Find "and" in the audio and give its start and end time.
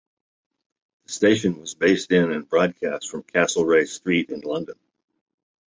2.31-2.49